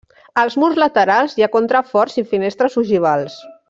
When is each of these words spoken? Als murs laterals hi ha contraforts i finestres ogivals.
Als 0.43 0.55
murs 0.63 0.79
laterals 0.85 1.37
hi 1.41 1.47
ha 1.47 1.51
contraforts 1.59 2.21
i 2.23 2.27
finestres 2.35 2.83
ogivals. 2.87 3.43